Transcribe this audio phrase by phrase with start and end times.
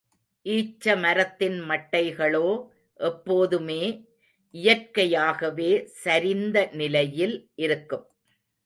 [0.45, 2.47] ஈச்ச மரத்தின் மட்டைகளோ
[2.99, 3.81] எப்போதுமே
[4.53, 5.71] இயற்கையாகவே
[6.03, 8.05] சரிந்த நிலையில் இருக்கும்.